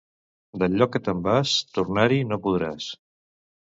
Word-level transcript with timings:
Del 0.63 0.77
lloc 0.79 0.93
que 0.95 1.03
te'n 1.09 1.23
vas, 1.29 1.53
tornar-hi 1.79 2.21
no 2.35 2.43
podràs. 2.49 2.93